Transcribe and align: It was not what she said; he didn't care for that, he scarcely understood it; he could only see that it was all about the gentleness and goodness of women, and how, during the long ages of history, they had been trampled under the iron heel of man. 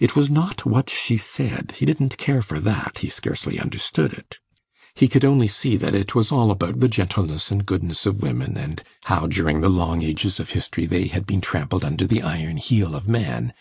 It 0.00 0.16
was 0.16 0.28
not 0.28 0.66
what 0.66 0.90
she 0.90 1.16
said; 1.16 1.74
he 1.76 1.86
didn't 1.86 2.18
care 2.18 2.42
for 2.42 2.58
that, 2.58 2.98
he 2.98 3.08
scarcely 3.08 3.60
understood 3.60 4.12
it; 4.12 4.38
he 4.96 5.06
could 5.06 5.24
only 5.24 5.46
see 5.46 5.76
that 5.76 5.94
it 5.94 6.16
was 6.16 6.32
all 6.32 6.50
about 6.50 6.80
the 6.80 6.88
gentleness 6.88 7.48
and 7.52 7.64
goodness 7.64 8.04
of 8.04 8.22
women, 8.22 8.56
and 8.56 8.82
how, 9.04 9.28
during 9.28 9.60
the 9.60 9.68
long 9.68 10.02
ages 10.02 10.40
of 10.40 10.50
history, 10.50 10.84
they 10.86 11.04
had 11.06 11.28
been 11.28 11.40
trampled 11.40 11.84
under 11.84 12.08
the 12.08 12.22
iron 12.22 12.56
heel 12.56 12.96
of 12.96 13.06
man. 13.06 13.54